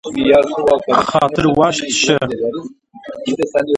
[1.09, 2.13] Xatir waşt şî